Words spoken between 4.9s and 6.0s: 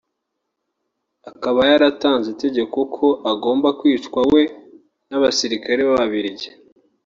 n’abasirikari